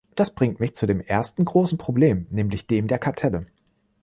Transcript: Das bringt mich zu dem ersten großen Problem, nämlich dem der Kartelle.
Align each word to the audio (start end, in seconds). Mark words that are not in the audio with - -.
Das 0.15 0.33
bringt 0.33 0.59
mich 0.59 0.73
zu 0.73 0.87
dem 0.87 0.99
ersten 0.99 1.45
großen 1.45 1.77
Problem, 1.77 2.25
nämlich 2.31 2.65
dem 2.65 2.87
der 2.87 2.97
Kartelle. 2.97 3.45